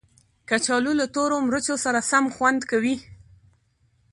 کچالو 0.49 0.91
له 0.99 1.05
تورو 1.13 1.37
مرچو 1.47 1.75
سره 1.85 1.99
هم 2.09 2.25
خوند 2.35 2.61
کوي 2.71 2.95